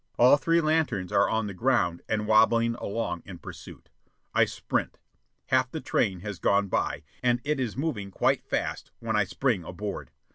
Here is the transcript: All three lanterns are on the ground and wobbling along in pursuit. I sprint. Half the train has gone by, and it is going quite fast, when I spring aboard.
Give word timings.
All 0.17 0.35
three 0.35 0.61
lanterns 0.61 1.11
are 1.11 1.29
on 1.29 1.45
the 1.45 1.53
ground 1.53 2.01
and 2.09 2.25
wobbling 2.25 2.73
along 2.73 3.21
in 3.23 3.37
pursuit. 3.37 3.91
I 4.33 4.45
sprint. 4.45 4.97
Half 5.49 5.69
the 5.69 5.79
train 5.79 6.21
has 6.21 6.39
gone 6.39 6.69
by, 6.69 7.03
and 7.21 7.39
it 7.43 7.59
is 7.59 7.75
going 7.75 8.09
quite 8.09 8.43
fast, 8.43 8.89
when 8.97 9.15
I 9.15 9.25
spring 9.25 9.63
aboard. 9.63 10.09